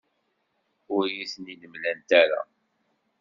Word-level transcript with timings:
Ur 0.93 1.03
iyi-ten-id-mlant 1.07 2.09
ara. 2.21 2.41